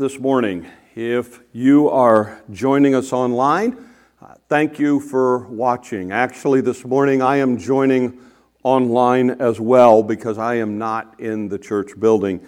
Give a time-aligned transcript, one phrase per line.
[0.00, 0.66] this morning.
[0.94, 3.76] If you are joining us online,
[4.22, 6.10] uh, thank you for watching.
[6.10, 8.18] Actually, this morning I am joining
[8.62, 12.40] online as well because I am not in the church building.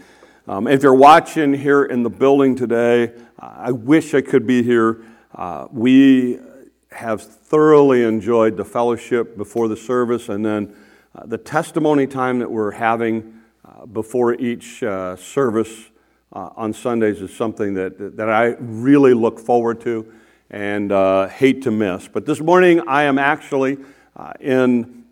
[0.48, 5.04] Um, if you're watching here in the building today, I wish I could be here.
[5.34, 6.38] Uh, we
[6.90, 10.74] have thoroughly enjoyed the fellowship before the service and then
[11.14, 15.90] uh, the testimony time that we're having uh, before each uh, service
[16.32, 20.12] uh, on Sundays is something that, that I really look forward to
[20.50, 22.08] and uh, hate to miss.
[22.08, 23.78] But this morning I am actually
[24.16, 25.04] uh, in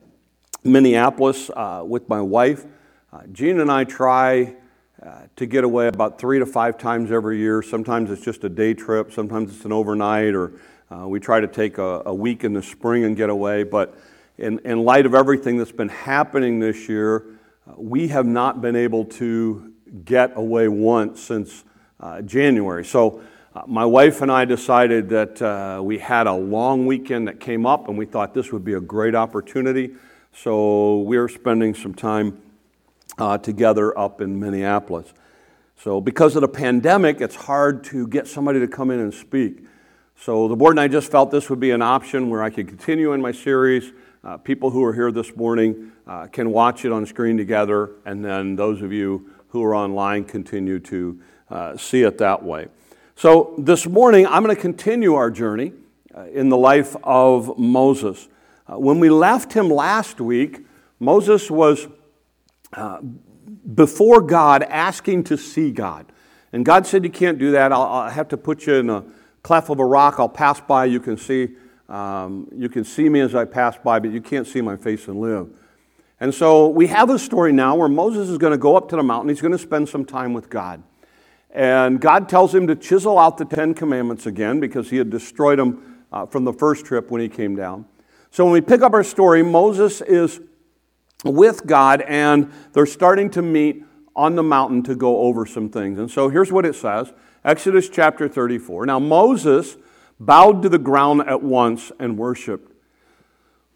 [0.65, 2.65] Minneapolis uh, with my wife.
[3.13, 4.55] Uh, Jean and I try
[5.03, 7.63] uh, to get away about three to five times every year.
[7.63, 10.53] Sometimes it's just a day trip, sometimes it's an overnight, or
[11.07, 13.63] we try to take a, a, week in the spring and get away.
[13.63, 13.97] But
[14.39, 17.25] in, in light of everything that's been happening this year,
[17.77, 19.70] we have not been able to
[20.05, 21.65] get away once since
[22.01, 22.85] uh, January.
[22.85, 23.23] So
[23.55, 27.67] uh, my wife and I decided that uh, we had a long weekend that came
[27.67, 29.95] up, and we thought this would be a great opportunity.
[30.33, 32.41] So we're spending some time
[33.19, 35.13] uh, together up in Minneapolis.
[35.83, 39.65] So because of the pandemic, it's hard to get somebody to come in and speak.
[40.15, 42.69] So the board and I just felt this would be an option where I could
[42.69, 43.93] continue in my series.
[44.23, 48.23] Uh, people who are here this morning uh, can watch it on screen together, and
[48.23, 51.21] then those of you who are online continue to
[51.51, 52.69] uh, see it that way.
[53.17, 55.73] So, this morning, I'm going to continue our journey
[56.15, 58.29] uh, in the life of Moses.
[58.67, 60.65] Uh, when we left him last week,
[60.99, 61.87] Moses was
[62.73, 63.01] uh,
[63.75, 66.07] before God asking to see God.
[66.53, 67.73] And God said, You can't do that.
[67.73, 69.05] I'll, I'll, have to put you in a
[69.43, 70.17] cleft of a rock.
[70.19, 70.87] I'll pass by.
[70.87, 71.51] You can see.
[71.89, 75.09] Um, you can see me as I pass by, but you can't see my face
[75.09, 75.49] and live.
[76.21, 78.97] And so we have a story now where Moses is going to go up to
[78.97, 79.31] the mountain.
[79.31, 80.83] He's going to spend some time with God.
[81.51, 85.59] And God tells him to chisel out the Ten Commandments again because he had destroyed
[85.59, 87.87] them uh, from the first trip when he came down.
[88.31, 90.41] So when we pick up our story, Moses is
[91.25, 93.85] with God and they're starting to meet
[94.15, 95.99] on the mountain to go over some things.
[95.99, 97.13] And so here's what it says
[97.45, 98.87] Exodus chapter 34.
[98.87, 99.77] Now Moses
[100.21, 102.70] bowed to the ground at once and worshiped.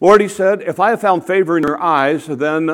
[0.04, 2.66] Lord, he said, if I have found favor in your eyes, then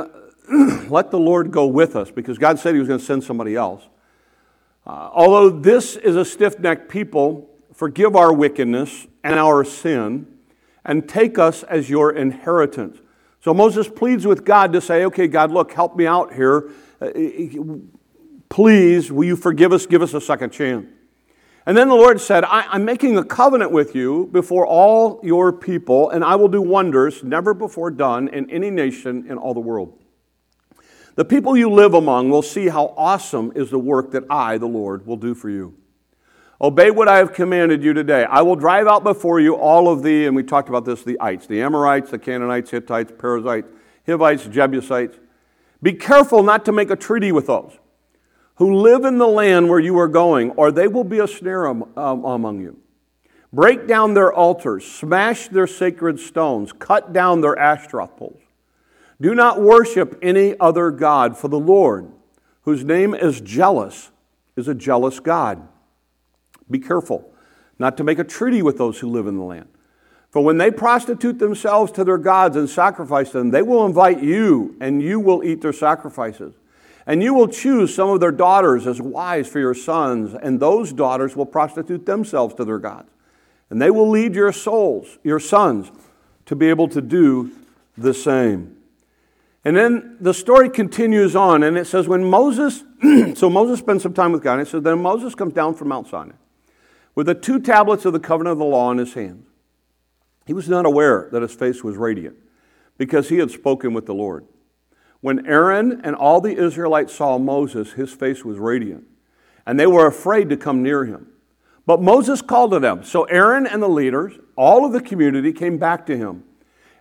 [0.88, 3.54] let the Lord go with us, because God said he was going to send somebody
[3.54, 3.84] else.
[4.84, 10.26] Uh, although this is a stiff necked people, forgive our wickedness and our sin,
[10.84, 12.98] and take us as your inheritance.
[13.40, 16.72] So Moses pleads with God to say, okay, God, look, help me out here.
[17.00, 17.10] Uh,
[18.48, 19.86] please, will you forgive us?
[19.86, 20.88] Give us a second chance.
[21.66, 25.52] And then the Lord said, I, am making a covenant with you before all your
[25.52, 29.60] people, and I will do wonders never before done in any nation in all the
[29.60, 29.98] world.
[31.16, 34.66] The people you live among will see how awesome is the work that I, the
[34.66, 35.76] Lord, will do for you.
[36.62, 38.24] Obey what I have commanded you today.
[38.24, 41.20] I will drive out before you all of the, and we talked about this, the
[41.20, 43.68] ites, the Amorites, the Canaanites, Hittites, Perizzites,
[44.06, 45.18] Hivites, Jebusites.
[45.82, 47.78] Be careful not to make a treaty with those
[48.60, 51.66] who live in the land where you are going, or they will be a snare
[51.66, 52.76] um, among you.
[53.54, 58.42] Break down their altars, smash their sacred stones, cut down their Ashtaroth poles.
[59.18, 62.12] Do not worship any other God, for the Lord,
[62.64, 64.10] whose name is jealous,
[64.56, 65.66] is a jealous God.
[66.70, 67.32] Be careful
[67.78, 69.68] not to make a treaty with those who live in the land.
[70.28, 74.76] For when they prostitute themselves to their gods and sacrifice them, they will invite you,
[74.82, 76.52] and you will eat their sacrifices.
[77.10, 80.92] And you will choose some of their daughters as wives for your sons, and those
[80.92, 83.10] daughters will prostitute themselves to their gods.
[83.68, 85.90] And they will lead your souls, your sons,
[86.46, 87.50] to be able to do
[87.98, 88.76] the same.
[89.64, 92.84] And then the story continues on, and it says, when Moses,
[93.34, 95.88] so Moses spends some time with God, and it says, then Moses comes down from
[95.88, 96.36] Mount Sinai
[97.16, 99.48] with the two tablets of the covenant of the law in his hands.
[100.46, 102.36] He was not aware that his face was radiant
[102.98, 104.46] because he had spoken with the Lord.
[105.20, 109.04] When Aaron and all the Israelites saw Moses, his face was radiant,
[109.66, 111.26] and they were afraid to come near him.
[111.86, 113.02] But Moses called to them.
[113.04, 116.44] So Aaron and the leaders, all of the community, came back to him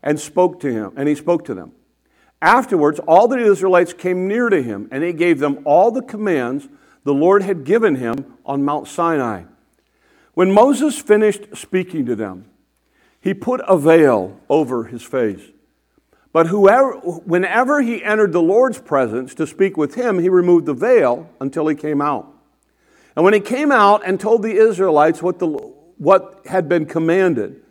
[0.02, 1.74] and spoke to him, and he spoke to them.
[2.42, 6.68] Afterwards, all the Israelites came near to him, and he gave them all the commands
[7.04, 9.44] the Lord had given him on Mount Sinai.
[10.34, 12.46] When Moses finished speaking to them,
[13.20, 15.42] he put a veil over his face.
[16.32, 20.74] But whoever, whenever he entered the Lord's presence to speak with him, he removed the
[20.74, 22.32] veil until he came out.
[23.16, 27.64] And when he came out and told the Israelites what, the, what had been commanded,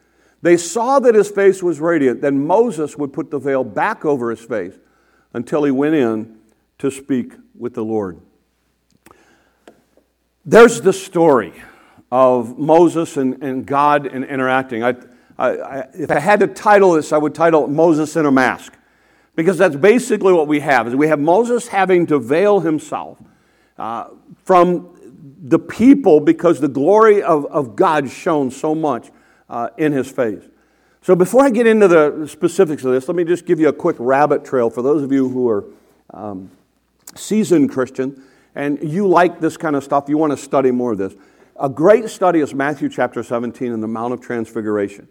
[0.43, 2.21] they saw that his face was radiant.
[2.21, 4.75] Then Moses would put the veil back over his face
[5.33, 6.39] until he went in
[6.79, 8.21] to speak with the Lord.
[10.45, 11.53] there's the story
[12.11, 14.83] of Moses and, and God and interacting.
[14.83, 14.95] I,
[15.39, 18.73] I, if I had to title this, I would title it Moses in a Mask.
[19.37, 23.19] Because that's basically what we have, is we have Moses having to veil himself
[23.79, 24.09] uh,
[24.43, 24.99] from
[25.41, 29.11] the people because the glory of, of God shone so much
[29.49, 30.43] uh, in his face.
[31.03, 33.73] So before I get into the specifics of this, let me just give you a
[33.73, 35.65] quick rabbit trail for those of you who are
[36.13, 36.51] um,
[37.15, 38.23] seasoned Christian
[38.55, 41.15] and you like this kind of stuff, you want to study more of this.
[41.61, 45.07] A great study is Matthew chapter 17 and the Mount of Transfiguration.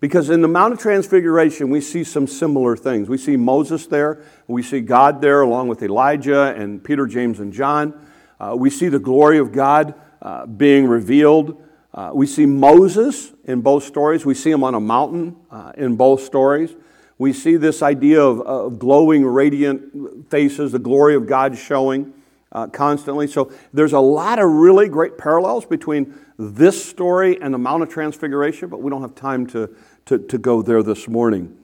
[0.00, 3.08] Because in the Mount of Transfiguration, we see some similar things.
[3.08, 7.52] We see Moses there, we see God there along with Elijah and Peter, James, and
[7.52, 8.06] John.
[8.40, 11.62] Uh, we see the glory of God uh, being revealed.
[11.92, 14.24] Uh, we see Moses in both stories.
[14.24, 16.74] We see him on a mountain uh, in both stories.
[17.18, 22.14] We see this idea of, of, glowing, radiant faces, the glory of God showing
[22.52, 23.26] uh, constantly.
[23.26, 27.90] So there's a lot of really great parallels between this story and the Mount of
[27.90, 29.68] Transfiguration, but we don't have time to,
[30.10, 31.56] to, to go there this morning.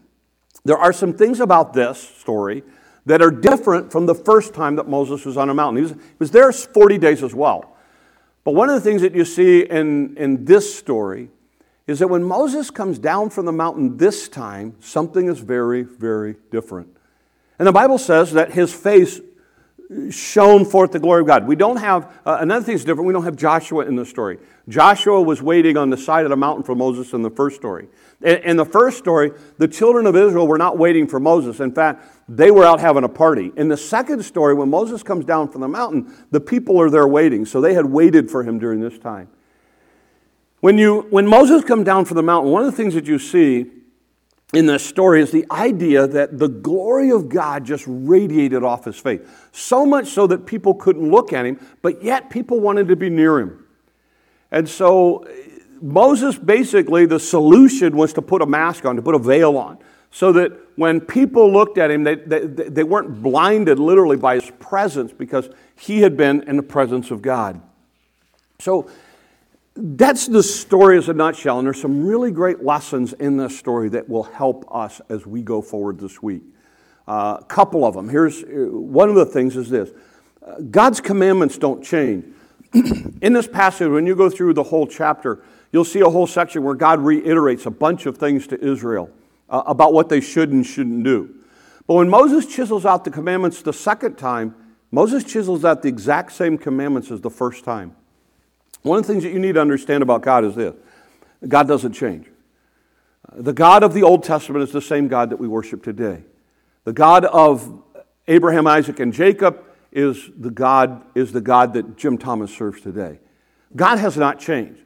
[0.64, 2.62] There are some things about this story
[3.04, 5.78] that are different from the first time that Moses was on a mountain.
[5.78, 7.76] He was, he was there 40 days as well.
[8.44, 11.28] But one of the things that you see in, in this story
[11.88, 16.36] is that when Moses comes down from the mountain this time, something is very, very
[16.52, 16.96] different.
[17.58, 19.20] And the Bible says that his face
[20.10, 21.46] shone forth the glory of God.
[21.46, 24.38] We don't have, uh, another thing is different, we don't have Joshua in the story.
[24.68, 27.88] Joshua was waiting on the side of the mountain for Moses in the first story.
[28.22, 31.60] In, the first story, the children of Israel were not waiting for Moses.
[31.60, 33.52] In fact, they were out having a party.
[33.56, 37.06] In the second story, when Moses comes down from the mountain, the people are there
[37.06, 37.44] waiting.
[37.44, 39.28] So they had waited for him during this time.
[40.60, 43.18] When, you, when Moses comes down from the mountain, one of the things that you
[43.18, 43.66] see
[44.54, 48.96] in this story is the idea that the glory of God just radiated off his
[48.96, 49.20] face.
[49.52, 53.10] So much so that people couldn't look at him, but yet people wanted to be
[53.10, 53.66] near him.
[54.50, 55.26] And so
[55.80, 59.78] Moses basically, the solution was to put a mask on, to put a veil on,
[60.10, 64.50] so that when people looked at him, they, they, they weren't blinded literally by his
[64.58, 67.60] presence because he had been in the presence of God.
[68.58, 68.88] So
[69.74, 73.90] that's the story as a nutshell, and there's some really great lessons in this story
[73.90, 76.42] that will help us as we go forward this week.
[77.08, 78.08] A uh, couple of them.
[78.08, 79.90] Here's uh, one of the things is this
[80.44, 82.24] uh, God's commandments don't change.
[83.22, 85.42] in this passage, when you go through the whole chapter,
[85.76, 89.10] you'll see a whole section where God reiterates a bunch of things to Israel
[89.50, 91.34] uh, about what they should and shouldn't do.
[91.86, 94.54] But when Moses chisels out the commandments the second time,
[94.90, 97.94] Moses chisels out the exact same commandments as the first time.
[98.80, 100.74] One of the things that you need to understand about God is this
[101.46, 102.26] God doesn't change.
[103.34, 106.24] The God of the Old Testament is the same God that we worship today.
[106.84, 107.82] The God of
[108.28, 109.62] Abraham, Isaac, and Jacob
[109.92, 113.18] is the God, is the God that Jim Thomas serves today.
[113.74, 114.80] God has not changed.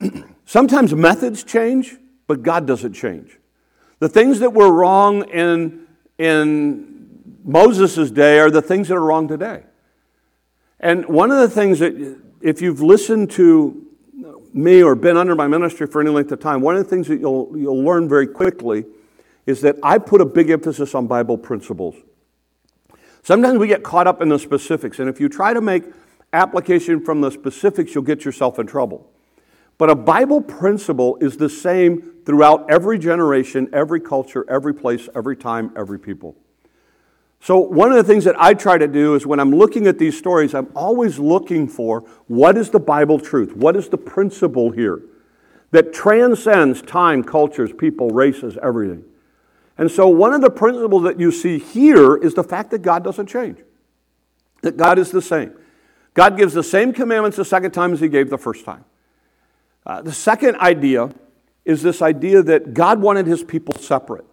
[0.46, 1.96] Sometimes methods change,
[2.26, 3.38] but God doesn't change.
[3.98, 5.86] The things that were wrong in,
[6.18, 9.64] in Moses' day are the things that are wrong today.
[10.80, 13.86] And one of the things that if you've listened to
[14.52, 17.08] me or been under my ministry for any length of time, one of the things
[17.08, 18.84] that you'll, you'll learn very quickly
[19.46, 21.94] is that I put a big emphasis on Bible principles.
[23.22, 25.84] Sometimes we get caught up in the specifics, and if you try to make
[26.32, 29.10] application from the specifics, you'll get yourself in trouble.
[29.78, 35.36] But a Bible principle is the same throughout every generation, every culture, every place, every
[35.36, 36.36] time, every people.
[37.40, 39.98] So, one of the things that I try to do is when I'm looking at
[39.98, 43.54] these stories, I'm always looking for what is the Bible truth?
[43.54, 45.02] What is the principle here
[45.70, 49.04] that transcends time, cultures, people, races, everything?
[49.76, 53.04] And so, one of the principles that you see here is the fact that God
[53.04, 53.58] doesn't change,
[54.62, 55.52] that God is the same.
[56.14, 58.86] God gives the same commandments the second time as He gave the first time.
[59.86, 61.10] Uh, the second idea
[61.64, 64.24] is this idea that God wanted His people separate.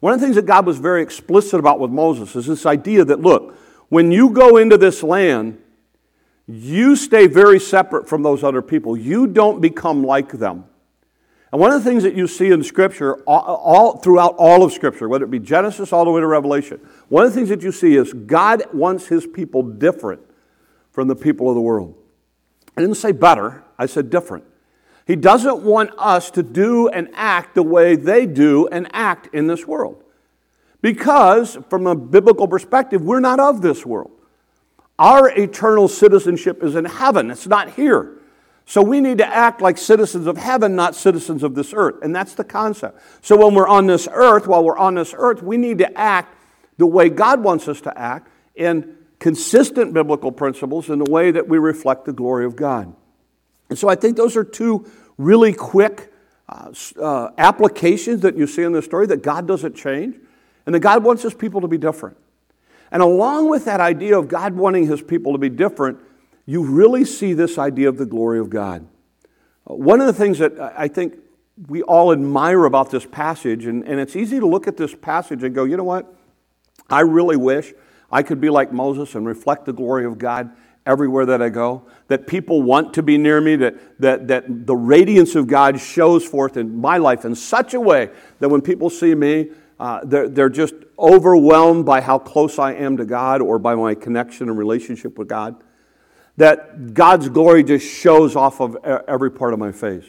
[0.00, 3.04] One of the things that God was very explicit about with Moses is this idea
[3.04, 3.56] that, look,
[3.88, 5.58] when you go into this land,
[6.46, 8.96] you stay very separate from those other people.
[8.96, 10.64] You don't become like them.
[11.52, 14.72] And one of the things that you see in Scripture, all, all, throughout all of
[14.72, 17.62] Scripture, whether it be Genesis all the way to Revelation, one of the things that
[17.62, 20.20] you see is God wants His people different
[20.90, 21.94] from the people of the world.
[22.76, 24.44] I didn't say better, I said different.
[25.06, 29.46] He doesn't want us to do and act the way they do and act in
[29.46, 30.02] this world.
[30.80, 34.10] Because, from a biblical perspective, we're not of this world.
[34.98, 38.18] Our eternal citizenship is in heaven, it's not here.
[38.66, 41.96] So we need to act like citizens of heaven, not citizens of this earth.
[42.02, 42.98] And that's the concept.
[43.20, 46.34] So when we're on this earth, while we're on this earth, we need to act
[46.78, 48.30] the way God wants us to act.
[48.54, 52.94] in consistent biblical principles in the way that we reflect the glory of God.
[53.74, 54.88] And so I think those are two
[55.18, 56.12] really quick
[56.48, 60.14] uh, uh, applications that you see in the story that God doesn't change
[60.64, 62.16] and that God wants his people to be different.
[62.92, 65.98] And along with that idea of God wanting his people to be different,
[66.46, 68.86] you really see this idea of the glory of God.
[69.68, 71.16] Uh, one of the things that I think
[71.66, 75.42] we all admire about this passage, and, and it's easy to look at this passage
[75.42, 76.14] and go, you know what?
[76.88, 77.74] I really wish
[78.12, 80.54] I could be like Moses and reflect the glory of God
[80.86, 84.76] everywhere that I go, that people want to be near me, that, that, that the
[84.76, 88.10] radiance of God shows forth in my life in such a way
[88.40, 89.50] that when people see me,
[89.80, 93.94] uh, they're, they're just overwhelmed by how close I am to God or by my
[93.94, 95.56] connection and relationship with God.
[96.36, 100.04] That God's glory just shows off of every part of my face.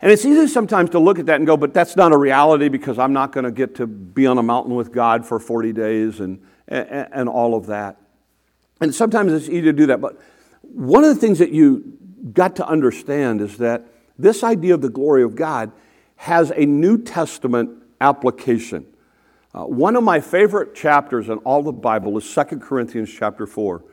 [0.00, 2.68] And it's easy sometimes to look at that and go, but that's not a reality
[2.68, 5.72] because I'm not going to get to be on a mountain with God for 40
[5.72, 8.01] days and, and, and all of that.
[8.80, 10.00] And sometimes it's easy to do that.
[10.00, 10.20] But
[10.62, 11.98] one of the things that you
[12.32, 13.86] got to understand is that
[14.18, 15.72] this idea of the glory of God
[16.16, 18.86] has a New Testament application.
[19.54, 23.84] Uh, one of my favorite chapters in all the Bible is 2 Corinthians chapter 4.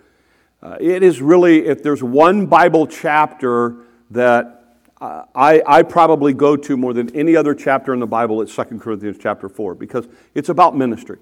[0.61, 3.77] Uh, it is really, if there's one Bible chapter
[4.11, 8.41] that uh, I, I probably go to more than any other chapter in the Bible,
[8.41, 11.19] it's 2 Corinthians chapter 4, because it's about ministry.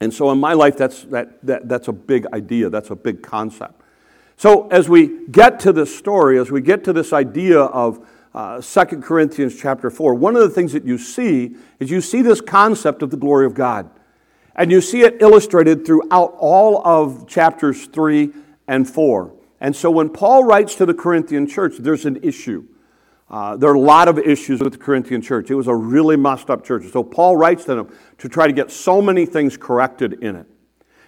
[0.00, 3.22] And so in my life, that's, that, that, that's a big idea, that's a big
[3.22, 3.82] concept.
[4.36, 8.60] So as we get to this story, as we get to this idea of uh,
[8.60, 12.40] 2 Corinthians chapter 4, one of the things that you see is you see this
[12.40, 13.90] concept of the glory of God.
[14.54, 18.32] And you see it illustrated throughout all of chapters 3
[18.68, 19.32] and 4.
[19.60, 22.64] And so when Paul writes to the Corinthian church, there's an issue.
[23.30, 25.50] Uh, there are a lot of issues with the Corinthian church.
[25.50, 26.90] It was a really messed up church.
[26.90, 30.46] So Paul writes to them to try to get so many things corrected in it.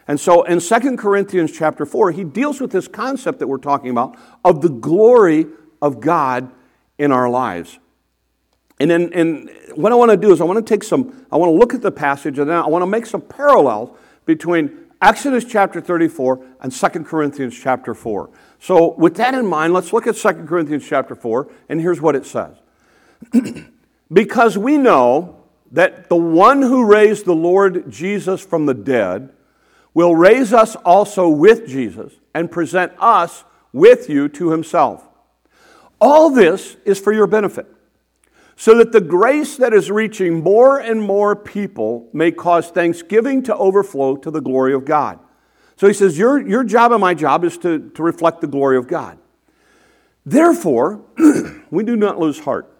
[0.07, 3.91] And so in 2 Corinthians chapter 4, he deals with this concept that we're talking
[3.91, 5.47] about of the glory
[5.81, 6.51] of God
[6.99, 7.79] in our lives.
[8.81, 11.37] And then and what I want to do is I want to take some, I
[11.37, 13.97] want to look at the passage and then I want to make some parallels
[14.27, 18.31] between Exodus chapter 34 and 2 Corinthians chapter 4.
[18.61, 22.15] So, with that in mind, let's look at 2 Corinthians chapter 4, and here's what
[22.15, 22.57] it says.
[24.13, 29.31] because we know that the one who raised the Lord Jesus from the dead
[29.95, 35.09] will raise us also with Jesus and present us with you to himself.
[35.99, 37.67] All this is for your benefit,
[38.57, 43.57] so that the grace that is reaching more and more people may cause thanksgiving to
[43.57, 45.19] overflow to the glory of God.
[45.81, 48.77] So he says, Your, your job and my job is to, to reflect the glory
[48.77, 49.17] of God.
[50.27, 51.01] Therefore,
[51.71, 52.71] we do not lose heart.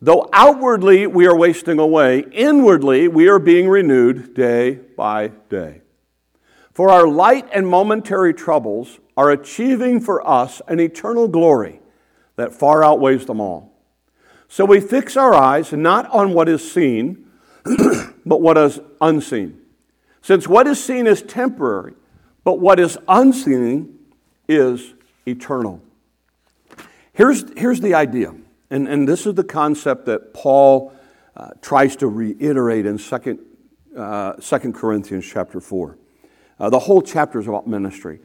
[0.00, 5.82] Though outwardly we are wasting away, inwardly we are being renewed day by day.
[6.72, 11.82] For our light and momentary troubles are achieving for us an eternal glory
[12.36, 13.74] that far outweighs them all.
[14.48, 17.30] So we fix our eyes not on what is seen,
[18.24, 19.60] but what is unseen.
[20.28, 21.94] Since what is seen is temporary,
[22.44, 23.98] but what is unseen
[24.46, 24.92] is
[25.26, 25.80] eternal.
[27.14, 28.34] Here's, here's the idea,
[28.68, 30.92] and, and this is the concept that Paul
[31.34, 33.38] uh, tries to reiterate in 2,
[33.96, 35.96] uh, 2 Corinthians chapter 4.
[36.60, 38.20] Uh, the whole chapter is about ministry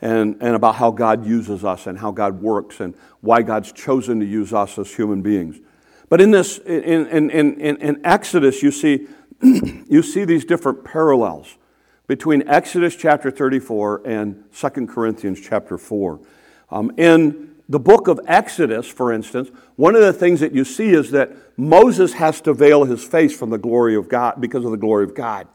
[0.00, 4.20] and, and about how God uses us and how God works and why God's chosen
[4.20, 5.58] to use us as human beings.
[6.08, 9.08] But in this, in, in, in, in Exodus, you see
[9.42, 11.56] you see these different parallels
[12.06, 16.20] between Exodus chapter 34 and 2 Corinthians chapter 4.
[16.70, 20.88] Um, in the book of Exodus, for instance, one of the things that you see
[20.88, 24.70] is that Moses has to veil his face from the glory of God because of
[24.70, 25.46] the glory of God.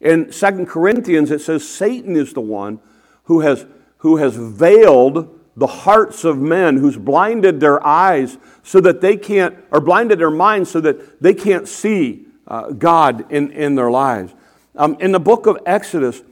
[0.00, 2.80] In 2 Corinthians, it says Satan is the one
[3.24, 3.66] who has,
[3.98, 9.56] who has veiled the hearts of men, who's blinded their eyes so that they can't,
[9.70, 14.34] or blinded their minds so that they can't see uh, God in, in their lives.
[14.74, 16.22] Um, in the book of Exodus,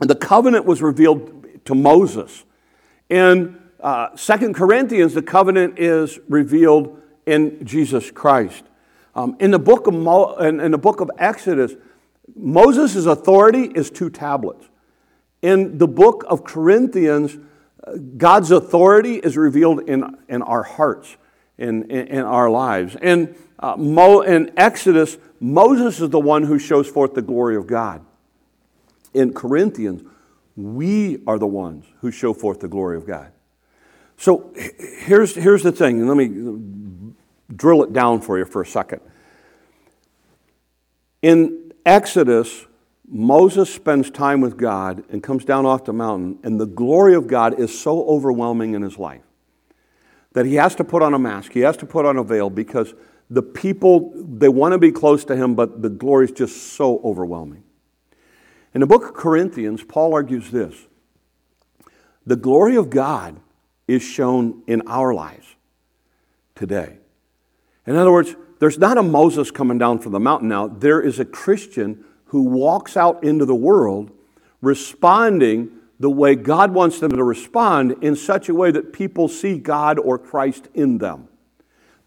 [0.00, 2.44] the covenant was revealed to Moses.
[3.08, 8.64] In uh, 2 Corinthians, the covenant is revealed in Jesus Christ.
[9.14, 11.74] Um, in, the book of Mo- in, in the book of Exodus,
[12.34, 14.68] Moses' authority is two tablets.
[15.42, 17.38] In the book of Corinthians,
[17.86, 21.16] uh, God's authority is revealed in, in our hearts,
[21.56, 22.96] in, in, in our lives.
[23.00, 27.66] In, uh, Mo, in Exodus, Moses is the one who shows forth the glory of
[27.66, 28.04] God.
[29.14, 30.02] In Corinthians,
[30.56, 33.32] we are the ones who show forth the glory of God.
[34.16, 37.12] So here's, here's the thing, let me
[37.54, 39.00] drill it down for you for a second.
[41.22, 42.66] In Exodus,
[43.08, 47.26] Moses spends time with God and comes down off the mountain, and the glory of
[47.26, 49.22] God is so overwhelming in his life
[50.32, 52.50] that he has to put on a mask, he has to put on a veil
[52.50, 52.94] because
[53.28, 57.00] the people, they want to be close to him, but the glory is just so
[57.02, 57.64] overwhelming.
[58.74, 60.74] In the book of Corinthians, Paul argues this
[62.26, 63.40] the glory of God
[63.88, 65.46] is shown in our lives
[66.54, 66.98] today.
[67.86, 71.20] In other words, there's not a Moses coming down from the mountain now, there is
[71.20, 74.10] a Christian who walks out into the world
[74.60, 79.58] responding the way God wants them to respond in such a way that people see
[79.58, 81.28] God or Christ in them.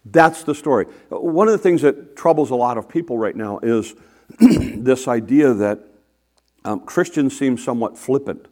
[0.04, 0.86] That's the story.
[1.08, 3.94] One of the things that troubles a lot of people right now is
[4.38, 5.80] this idea that
[6.64, 8.46] um, Christians seem somewhat flippant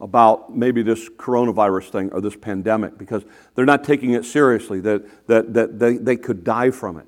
[0.00, 5.26] about maybe this coronavirus thing or this pandemic because they're not taking it seriously, that,
[5.28, 7.06] that, that they, they could die from it.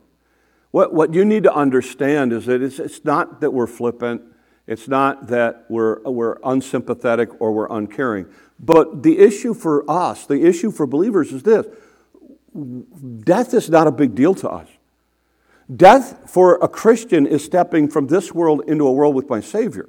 [0.70, 4.22] What, what you need to understand is that it's, it's not that we're flippant,
[4.66, 8.26] it's not that we're, we're unsympathetic or we're uncaring.
[8.58, 11.66] But the issue for us, the issue for believers is this
[12.54, 14.68] death is not a big deal to us.
[15.74, 19.88] Death for a Christian is stepping from this world into a world with my Savior.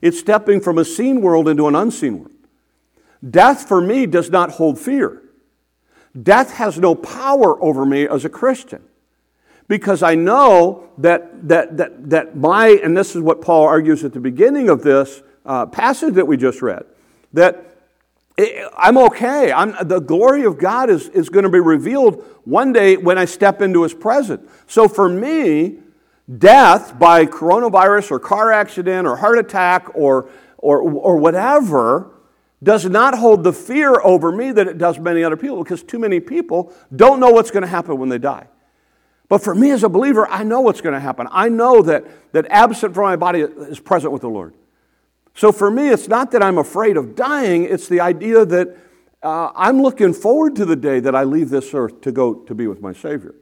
[0.00, 2.32] It's stepping from a seen world into an unseen world.
[3.28, 5.22] Death for me does not hold fear.
[6.20, 8.82] Death has no power over me as a Christian
[9.68, 14.12] because I know that, that, that, that my, and this is what Paul argues at
[14.12, 16.84] the beginning of this uh, passage that we just read,
[17.32, 17.79] that
[18.76, 19.52] I'm okay.
[19.52, 23.24] I'm, the glory of God is, is going to be revealed one day when I
[23.24, 24.50] step into his presence.
[24.66, 25.78] So for me,
[26.38, 30.28] death by coronavirus or car accident or heart attack or,
[30.58, 32.12] or, or whatever
[32.62, 35.98] does not hold the fear over me that it does many other people because too
[35.98, 38.46] many people don't know what's going to happen when they die.
[39.28, 41.28] But for me as a believer, I know what's going to happen.
[41.30, 44.54] I know that, that absent from my body is present with the Lord.
[45.40, 48.76] So for me, it's not that I'm afraid of dying, it's the idea that
[49.22, 52.54] uh, I'm looking forward to the day that I leave this earth to go to
[52.54, 53.34] be with my Savior.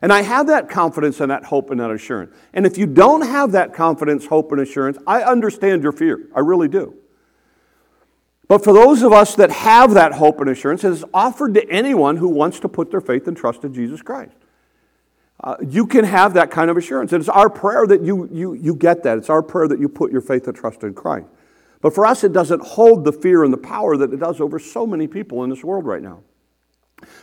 [0.00, 2.34] And I have that confidence and that hope and that assurance.
[2.54, 6.26] And if you don't have that confidence, hope, and assurance, I understand your fear.
[6.34, 6.94] I really do.
[8.48, 11.70] But for those of us that have that hope and assurance, it is offered to
[11.70, 14.38] anyone who wants to put their faith and trust in Jesus Christ.
[15.42, 17.12] Uh, you can have that kind of assurance.
[17.12, 19.18] And it's our prayer that you, you, you get that.
[19.18, 21.26] It's our prayer that you put your faith and trust in Christ.
[21.82, 24.58] But for us, it doesn't hold the fear and the power that it does over
[24.58, 26.22] so many people in this world right now.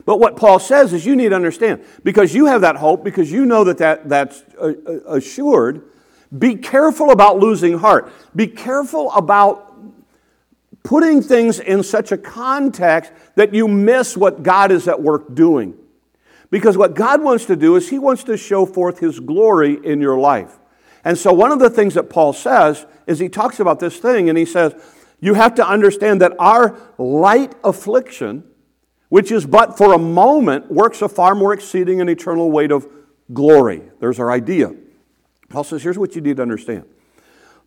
[0.06, 3.32] But what Paul says is you need to understand because you have that hope, because
[3.32, 5.89] you know that, that that's uh, uh, assured,
[6.38, 8.12] be careful about losing heart.
[8.36, 9.73] Be careful about
[10.84, 15.76] putting things in such a context that you miss what God is at work doing.
[16.54, 20.00] Because what God wants to do is He wants to show forth His glory in
[20.00, 20.60] your life.
[21.04, 24.30] And so, one of the things that Paul says is he talks about this thing
[24.30, 24.76] and he says,
[25.20, 28.44] You have to understand that our light affliction,
[29.10, 32.88] which is but for a moment, works a far more exceeding and eternal weight of
[33.34, 33.82] glory.
[34.00, 34.76] There's our idea.
[35.50, 36.84] Paul says, Here's what you need to understand.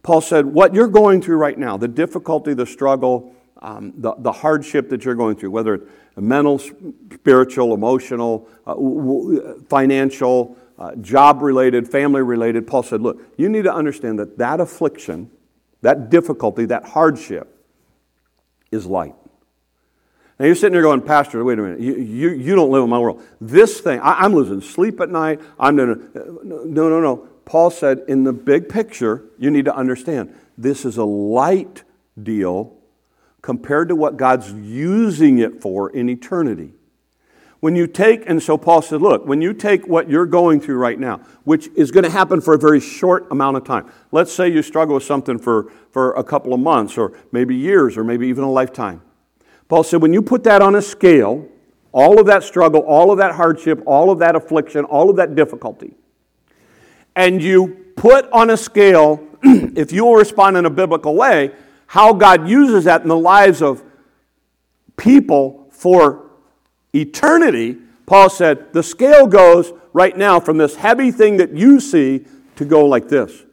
[0.04, 4.32] Paul said, What you're going through right now, the difficulty, the struggle, um, the, the
[4.32, 11.40] hardship that you're going through, whether it's mental, spiritual, emotional, uh, w- financial, uh, job
[11.40, 15.30] related, family related, Paul said, Look, you need to understand that that affliction,
[15.82, 17.64] that difficulty, that hardship
[18.70, 19.14] is light.
[20.38, 22.90] Now you're sitting there going, Pastor, wait a minute, you, you, you don't live in
[22.90, 23.22] my world.
[23.40, 25.40] This thing, I, am losing sleep at night.
[25.58, 25.96] I'm gonna,
[26.44, 27.28] no, no, no.
[27.46, 31.84] Paul said, in the big picture, you need to understand this is a light
[32.20, 32.76] deal
[33.46, 36.72] compared to what God's using it for in eternity.
[37.60, 40.78] When you take, and so Paul said, look, when you take what you're going through
[40.78, 44.32] right now, which is going to happen for a very short amount of time, let's
[44.32, 48.02] say you struggle with something for, for a couple of months or maybe years or
[48.02, 49.00] maybe even a lifetime.
[49.68, 51.46] Paul said, when you put that on a scale,
[51.92, 55.36] all of that struggle, all of that hardship, all of that affliction, all of that
[55.36, 55.94] difficulty,
[57.14, 61.52] and you put on a scale, if you will respond in a biblical way,
[61.86, 63.82] how God uses that in the lives of
[64.96, 66.30] people for
[66.94, 72.24] eternity, Paul said, the scale goes right now from this heavy thing that you see
[72.56, 73.44] to go like this.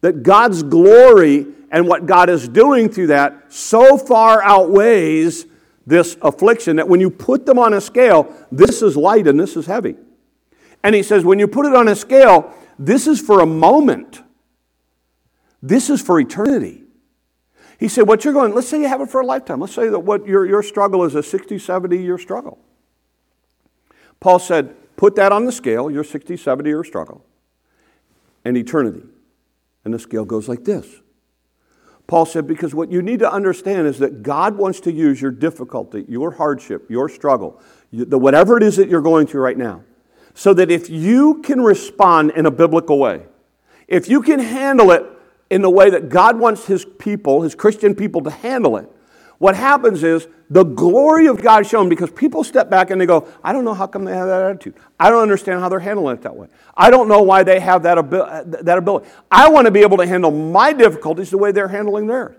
[0.00, 5.46] That God's glory and what God is doing through that so far outweighs
[5.86, 9.56] this affliction that when you put them on a scale, this is light and this
[9.56, 9.96] is heavy.
[10.82, 14.22] And he says, when you put it on a scale, this is for a moment,
[15.62, 16.82] this is for eternity.
[17.78, 19.60] He said, What you're going, let's say you have it for a lifetime.
[19.60, 22.58] Let's say that what your, your struggle is a 60, 70 year struggle.
[24.20, 27.24] Paul said, Put that on the scale, your 60, 70 year struggle,
[28.44, 29.02] and eternity.
[29.84, 30.86] And the scale goes like this
[32.06, 35.32] Paul said, because what you need to understand is that God wants to use your
[35.32, 37.60] difficulty, your hardship, your struggle,
[37.92, 39.82] the, whatever it is that you're going through right now,
[40.34, 43.22] so that if you can respond in a biblical way,
[43.88, 45.04] if you can handle it
[45.50, 48.90] in the way that God wants his people, his Christian people, to handle it,
[49.38, 53.28] what happens is the glory of God shown because people step back and they go,
[53.44, 54.74] I don't know how come they have that attitude.
[54.98, 56.48] I don't understand how they're handling it that way.
[56.74, 59.08] I don't know why they have that, abil- that ability.
[59.30, 62.36] I want to be able to handle my difficulties the way they're handling theirs.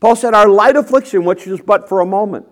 [0.00, 2.46] Paul said, Our light affliction, which is but for a moment,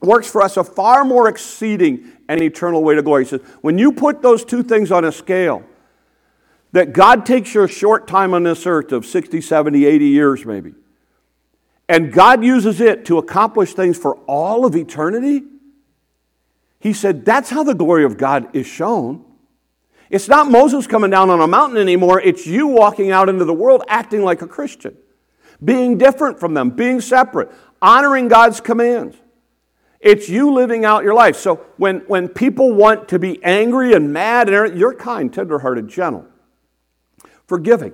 [0.00, 3.24] works for us a far more exceeding and eternal way to glory.
[3.24, 5.62] He says, When you put those two things on a scale,
[6.72, 10.74] that God takes your short time on this earth of 60, 70, 80 years maybe,
[11.88, 15.42] and God uses it to accomplish things for all of eternity,
[16.78, 19.24] he said that's how the glory of God is shown.
[20.08, 23.54] It's not Moses coming down on a mountain anymore, it's you walking out into the
[23.54, 24.96] world acting like a Christian,
[25.62, 27.50] being different from them, being separate,
[27.82, 29.16] honoring God's commands.
[30.00, 31.36] It's you living out your life.
[31.36, 36.26] So when, when people want to be angry and mad, and you're kind, tenderhearted, gentle,
[37.50, 37.92] forgiving.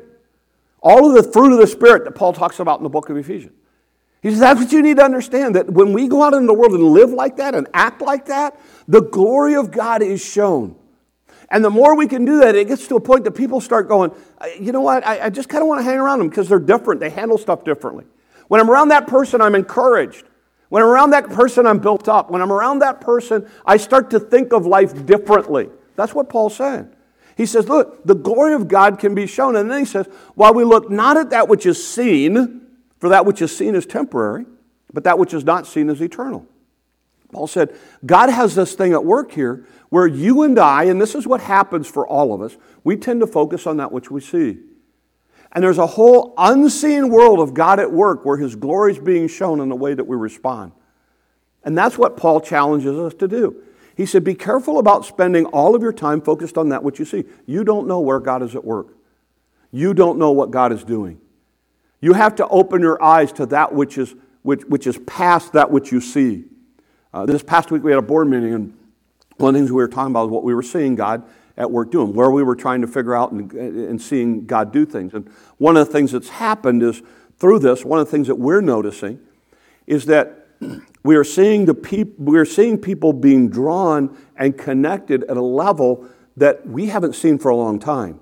[0.81, 3.17] All of the fruit of the Spirit that Paul talks about in the book of
[3.17, 3.55] Ephesians.
[4.23, 6.53] He says, that's what you need to understand that when we go out in the
[6.53, 10.77] world and live like that and act like that, the glory of God is shown.
[11.51, 13.89] And the more we can do that, it gets to a point that people start
[13.89, 14.13] going,
[14.61, 16.59] you know what, I, I just kind of want to hang around them because they're
[16.59, 17.01] different.
[17.01, 18.05] They handle stuff differently.
[18.49, 20.25] When I'm around that person, I'm encouraged.
[20.69, 22.31] When I'm around that person, I'm built up.
[22.31, 25.71] When I'm around that person, I start to think of life differently.
[25.95, 26.91] That's what Paul's saying.
[27.37, 29.57] He says, look, the glory of God can be shown.
[29.57, 32.63] And then he says, while we look not at that which is seen,
[32.99, 34.47] for that which is seen is temporary,
[34.93, 36.47] but that which is not seen is eternal.
[37.33, 41.15] Paul said, God has this thing at work here where you and I, and this
[41.15, 44.21] is what happens for all of us, we tend to focus on that which we
[44.23, 44.59] see.
[45.53, 49.29] And there's a whole unseen world of God at work where his glory is being
[49.29, 50.73] shown in the way that we respond.
[51.65, 53.63] And that's what Paul challenges us to do.
[53.97, 57.05] He said, Be careful about spending all of your time focused on that which you
[57.05, 57.25] see.
[57.47, 58.89] You don't know where God is at work,
[59.73, 61.21] you don't know what God is doing.
[62.01, 65.71] You have to open your eyes to that which is, which, which is past that
[65.71, 66.45] which you see.
[67.13, 68.77] Uh, this past week we had a board meeting, and
[69.39, 71.25] one of the things we were talking about is what we were seeing God
[71.57, 74.85] at work doing, where we were trying to figure out and, and seeing God do
[74.85, 75.15] things.
[75.15, 77.01] And one of the things that's happened is
[77.39, 79.21] through this, one of the things that we're noticing
[79.87, 80.46] is that
[81.03, 85.43] we are seeing, the peop- we are seeing people being drawn and connected at a
[85.43, 88.21] level that we haven't seen for a long time.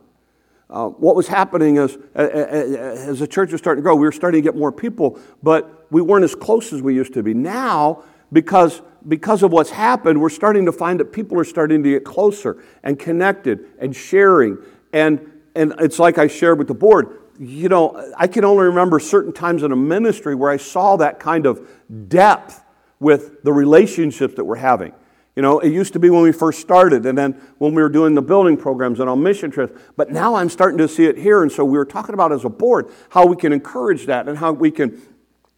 [0.70, 4.42] Uh, what was happening is, as the church was starting to grow, we were starting
[4.42, 7.34] to get more people, but we weren't as close as we used to be.
[7.34, 11.90] Now, because, because of what's happened, we're starting to find that people are starting to
[11.90, 14.58] get closer and connected and sharing.
[14.92, 17.18] And, and it's like I shared with the board.
[17.38, 21.18] You know, I can only remember certain times in a ministry where I saw that
[21.18, 21.68] kind of
[22.08, 22.62] depth
[23.00, 24.92] with the relationships that we're having.
[25.36, 27.88] You know, it used to be when we first started, and then when we were
[27.88, 29.76] doing the building programs and on mission trips.
[29.96, 32.44] But now I'm starting to see it here, and so we were talking about as
[32.44, 35.02] a board how we can encourage that and how we can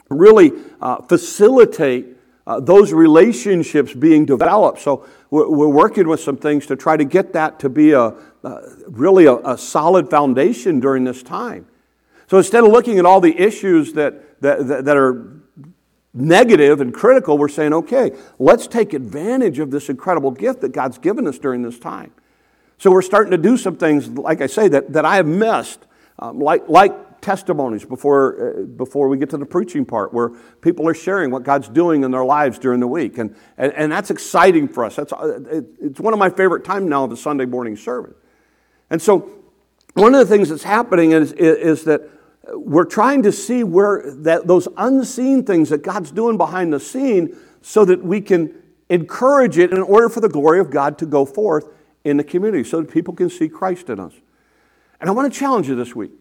[0.08, 4.78] really uh, facilitate uh, those relationships being developed.
[4.80, 8.14] So we're, we're, working with some things to try to get that to be a
[8.46, 11.66] uh, really a, a solid foundation during this time.
[12.28, 15.40] So instead of looking at all the issues that, that, that are
[16.14, 20.98] negative and critical, we're saying, okay, let's take advantage of this incredible gift that God's
[20.98, 22.12] given us during this time.
[22.78, 25.80] So we're starting to do some things, like I say, that, that I have missed,
[26.18, 30.30] um, like, like testimonies before, uh, before we get to the preaching part, where
[30.60, 33.18] people are sharing what God's doing in their lives during the week.
[33.18, 34.94] And, and, and that's exciting for us.
[34.94, 38.14] That's, uh, it, it's one of my favorite times now of the Sunday morning service.
[38.90, 39.30] And so
[39.94, 42.02] one of the things that's happening is, is, that
[42.52, 47.36] we're trying to see where that, those unseen things that God's doing behind the scene
[47.62, 48.54] so that we can
[48.88, 51.68] encourage it in order for the glory of God to go forth
[52.04, 54.12] in the community so that people can see Christ in us.
[55.00, 56.12] And I want to challenge you this week.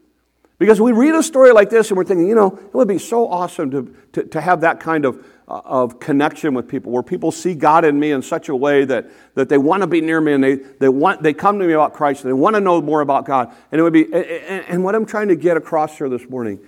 [0.57, 2.97] Because we read a story like this and we're thinking, you know, it would be
[2.97, 7.03] so awesome to, to, to have that kind of, uh, of connection with people, where
[7.03, 9.99] people see God in me in such a way that, that they want to be
[9.99, 12.55] near me and they, they, want, they come to me about Christ and they want
[12.55, 13.53] to know more about God.
[13.71, 16.59] And it would be, and, and what I'm trying to get across here this morning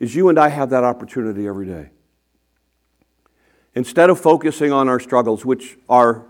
[0.00, 1.90] is you and I have that opportunity every day.
[3.76, 6.26] Instead of focusing on our struggles, which are,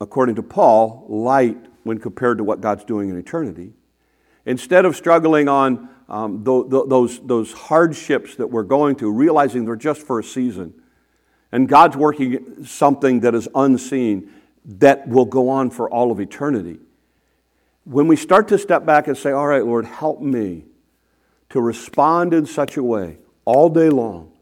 [0.00, 3.74] according to Paul, light when compared to what God's doing in eternity,
[4.46, 9.64] instead of struggling on um, th- th- those, those hardships that we're going through, realizing
[9.64, 10.74] they're just for a season.
[11.52, 14.32] And God's working something that is unseen
[14.64, 16.78] that will go on for all of eternity.
[17.84, 20.64] When we start to step back and say, All right, Lord, help me
[21.50, 24.32] to respond in such a way all day long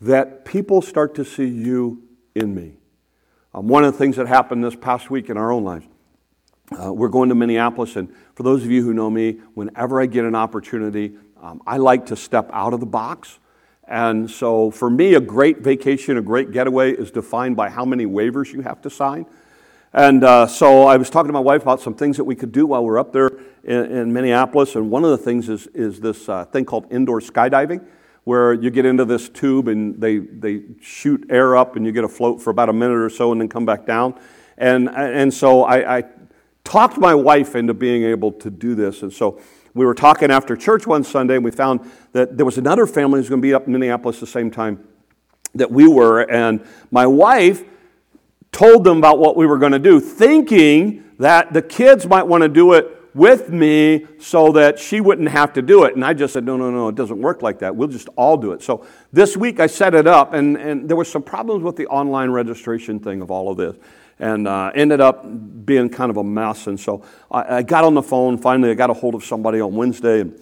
[0.00, 2.02] that people start to see you
[2.34, 2.74] in me.
[3.54, 5.86] Um, one of the things that happened this past week in our own lives,
[6.72, 10.06] uh, we're going to Minneapolis, and for those of you who know me, whenever I
[10.06, 13.38] get an opportunity, um, I like to step out of the box.
[13.86, 18.04] And so for me, a great vacation, a great getaway is defined by how many
[18.04, 19.24] waivers you have to sign.
[19.94, 22.52] And uh, so I was talking to my wife about some things that we could
[22.52, 23.30] do while we're up there
[23.64, 24.74] in, in Minneapolis.
[24.74, 27.82] And one of the things is, is this uh, thing called indoor skydiving,
[28.24, 32.04] where you get into this tube and they, they shoot air up and you get
[32.04, 34.14] a float for about a minute or so and then come back down.
[34.58, 36.04] And, and so I, I
[36.68, 39.02] talked my wife into being able to do this.
[39.02, 39.40] And so
[39.72, 43.18] we were talking after church one Sunday, and we found that there was another family
[43.18, 44.86] who's going to be up in Minneapolis the same time
[45.54, 46.20] that we were.
[46.30, 47.64] And my wife
[48.52, 52.42] told them about what we were going to do, thinking that the kids might want
[52.42, 55.94] to do it with me so that she wouldn't have to do it.
[55.94, 57.74] And I just said, no, no, no, it doesn't work like that.
[57.74, 58.62] We'll just all do it.
[58.62, 61.86] So this week I set it up, and, and there were some problems with the
[61.86, 63.76] online registration thing of all of this
[64.18, 65.24] and uh, ended up
[65.64, 66.66] being kind of a mess.
[66.66, 68.38] And so I, I, got on the phone.
[68.38, 70.22] Finally, I got a hold of somebody on Wednesday.
[70.22, 70.40] And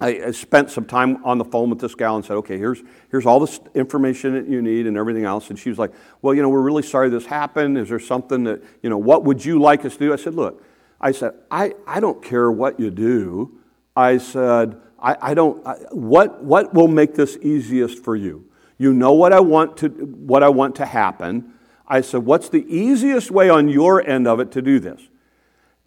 [0.00, 2.82] I, I spent some time on the phone with this gal and said, okay, here's,
[3.10, 5.50] here's all this information that you need and everything else.
[5.50, 7.76] And she was like, well, you know, we're really sorry this happened.
[7.76, 10.12] Is there something that, you know, what would you like us to do?
[10.12, 10.64] I said, look,
[11.00, 13.58] I said, I, I don't care what you do.
[13.94, 18.48] I said, I, I don't, what, what will make this easiest for you?
[18.78, 21.52] You know what I want to, what I want to happen.
[21.86, 25.00] I said, What's the easiest way on your end of it to do this?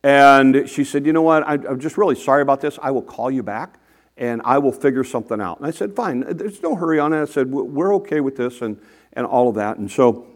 [0.03, 1.43] And she said, You know what?
[1.47, 2.77] I, am just really sorry about this.
[2.81, 3.79] I will call you back
[4.17, 5.57] and I will figure something out.
[5.57, 7.21] And I said, Fine, there's no hurry on it.
[7.21, 8.79] I said, We're okay with this and,
[9.13, 9.77] and all of that.
[9.77, 10.27] And so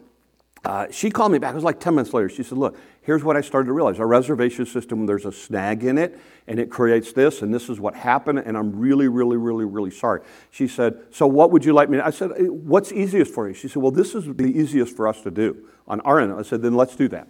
[0.64, 1.52] uh, she called me back.
[1.52, 2.28] It was like 10 minutes later.
[2.28, 2.76] She said, Look,
[3.10, 3.98] here's what I started to realize.
[3.98, 7.80] Our reservation system, there's a snag in it, and it creates this, and this is
[7.80, 10.20] what happened, and I'm really, really, really, really sorry.
[10.52, 12.06] She said, So what would you like me to?
[12.06, 13.54] I said, What's easiest for you?
[13.54, 16.32] She said, Well, this is the easiest for us to do on our end.
[16.32, 17.26] I said, Then let's do that.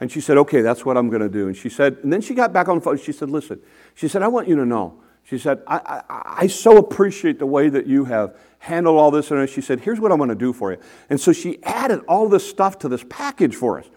[0.00, 1.46] And she said, Okay, that's what I'm going to do.
[1.46, 2.96] And she said, and then she got back on the phone.
[2.96, 3.60] She said, Listen,
[3.94, 5.02] she said, I want you to know.
[5.24, 9.30] She said, I, I, I so appreciate the way that you have handled all this.
[9.30, 10.78] And she said, Here's what I'm going to do for you.
[11.10, 13.90] And so she added all this stuff to this package for us.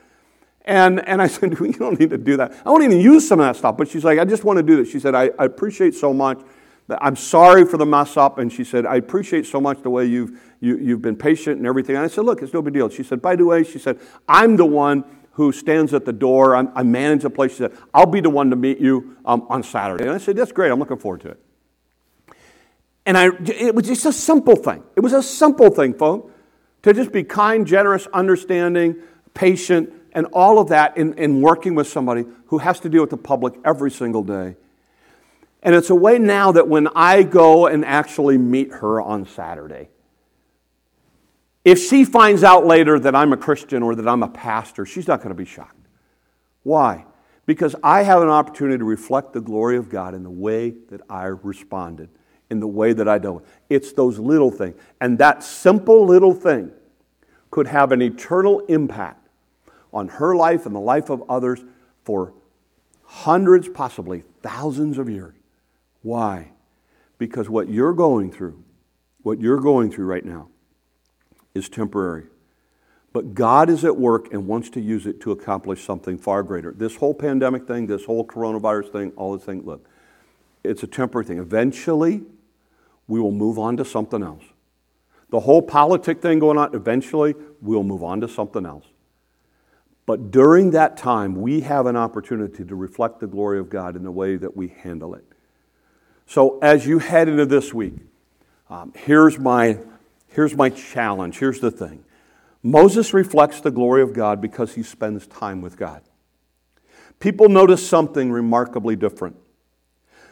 [0.66, 2.54] And, and I said, You don't need to do that.
[2.66, 3.78] I won't even use some of that stuff.
[3.78, 4.92] But she's like, I just want to do this.
[4.92, 6.42] She said, I, I appreciate so much.
[6.90, 8.38] I'm sorry for the mess up.
[8.38, 11.66] And she said, I appreciate so much the way you've, you, you've been patient and
[11.66, 11.96] everything.
[11.96, 12.90] And I said, Look, it's no big deal.
[12.90, 16.56] She said, By the way, she said, I'm the one who stands at the door.
[16.56, 17.52] I'm, i manage the place.
[17.52, 20.06] She said, I'll be the one to meet you um, on Saturday.
[20.06, 20.72] And I said, That's great.
[20.72, 21.40] I'm looking forward to it.
[23.06, 24.84] And I, it was just a simple thing.
[24.96, 26.34] It was a simple thing, folks,
[26.82, 28.96] to just be kind, generous, understanding,
[29.36, 33.10] patient, and all of that in, in working with somebody who has to deal with
[33.12, 34.56] the public every single day.
[35.62, 39.90] And it's a way now that when I go and actually meet her on Saturday,
[41.66, 45.08] if she finds out later that I'm a Christian or that I'm a pastor, she's
[45.08, 45.88] not going to be shocked.
[46.64, 47.06] Why?
[47.46, 51.02] Because I have an opportunity to reflect the glory of God in the way that
[51.10, 52.10] I responded,
[52.50, 53.44] in the way that I with.
[53.70, 54.76] It's those little things.
[55.02, 56.72] And that simple little thing
[57.52, 59.25] could have an eternal impact
[59.96, 61.64] on her life and the life of others
[62.04, 62.34] for
[63.06, 65.34] hundreds, possibly thousands of years.
[66.04, 66.52] Why?
[67.18, 68.62] Because what you're going through,
[69.24, 70.50] what you're going through right now,
[71.56, 72.26] is temporary.
[73.14, 76.74] But God is at work and wants to use it to accomplish something far greater.
[76.74, 79.88] This whole pandemic thing, this whole coronavirus thing, all this thing, look,
[80.66, 81.40] it's a temporary thing.
[81.40, 82.24] Eventually,
[83.08, 84.44] we will move on to something else.
[85.30, 88.86] The whole politic thing going on, eventually, we'll move on to something else.
[90.06, 94.04] But during that time, we have an opportunity to reflect the glory of God in
[94.04, 95.26] the way that we handle it.
[96.28, 97.96] So as you head into this week,
[98.70, 99.80] um, here's, my,
[100.28, 101.40] here's my challenge.
[101.40, 102.04] Here's the thing
[102.62, 106.02] Moses reflects the glory of God because he spends time with God.
[107.20, 109.38] People notice something remarkably different.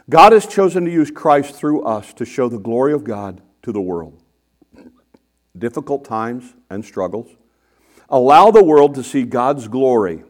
[0.09, 3.71] God has chosen to use Christ through us to show the glory of God to
[3.71, 4.21] the world.
[5.57, 7.29] Difficult times and struggles
[8.09, 10.23] Allow the world to see God's glory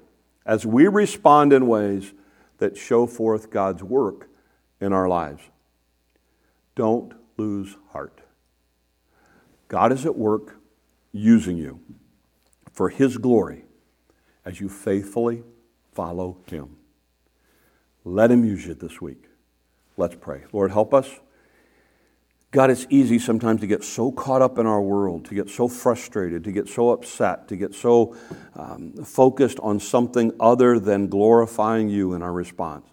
[0.45, 2.13] as we respond in ways
[2.57, 4.29] that show forth God's work
[4.79, 5.41] in our lives.
[6.75, 8.21] Don't lose heart.
[9.67, 10.57] God is at work
[11.11, 11.79] using you
[12.71, 13.65] for His glory
[14.45, 15.43] as you faithfully
[15.93, 16.77] follow Him.
[18.03, 19.25] Let Him use you this week.
[19.95, 20.43] Let's pray.
[20.51, 21.09] Lord, help us.
[22.53, 25.67] God, it's easy sometimes to get so caught up in our world, to get so
[25.67, 28.15] frustrated, to get so upset, to get so
[28.55, 32.85] um, focused on something other than glorifying you in our response.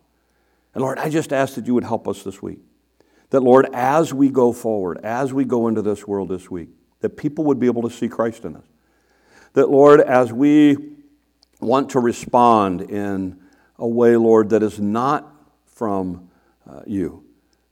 [0.75, 2.61] And Lord, I just ask that you would help us this week
[3.31, 6.71] That, Lord, as we go forward, as we go into this world this week,
[7.01, 8.67] that people would be able to see Christ in us.
[9.53, 10.77] That, Lord, as we
[11.61, 13.39] want to respond in
[13.79, 15.31] a way, Lord, that is not
[15.67, 16.31] from
[16.69, 17.25] uh, you,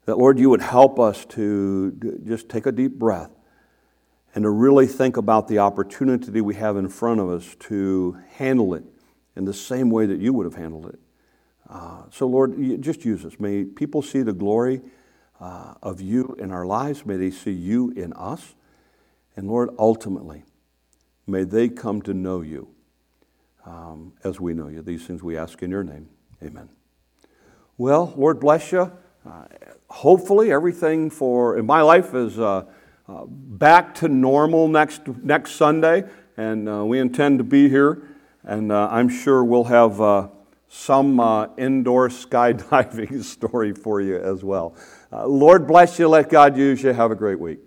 [0.09, 1.91] that, Lord, you would help us to
[2.25, 3.29] just take a deep breath
[4.33, 8.73] and to really think about the opportunity we have in front of us to handle
[8.73, 8.83] it
[9.35, 10.99] in the same way that you would have handled it.
[11.69, 13.33] Uh, so, Lord, just use us.
[13.37, 14.81] May people see the glory
[15.39, 17.05] uh, of you in our lives.
[17.05, 18.55] May they see you in us.
[19.35, 20.43] And, Lord, ultimately,
[21.27, 22.69] may they come to know you
[23.63, 24.81] um, as we know you.
[24.81, 26.09] These things we ask in your name.
[26.43, 26.69] Amen.
[27.77, 28.91] Well, Lord bless you.
[29.29, 29.43] Uh,
[29.89, 32.63] hopefully, everything for in my life is uh,
[33.07, 36.03] uh, back to normal next next Sunday,
[36.35, 38.01] and uh, we intend to be here.
[38.43, 40.29] And uh, I'm sure we'll have uh,
[40.67, 41.19] some
[41.57, 44.75] indoor skydiving story for you as well.
[45.11, 46.07] Lord bless you.
[46.07, 46.91] Let God use you.
[46.93, 47.59] Have a great week.